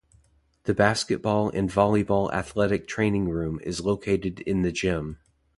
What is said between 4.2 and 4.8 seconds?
in the